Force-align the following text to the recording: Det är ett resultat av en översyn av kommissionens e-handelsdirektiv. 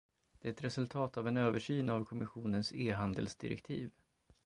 Det 0.39 0.47
är 0.47 0.51
ett 0.51 0.63
resultat 0.63 1.17
av 1.17 1.27
en 1.27 1.37
översyn 1.37 1.89
av 1.89 2.05
kommissionens 2.05 2.73
e-handelsdirektiv. 2.73 3.91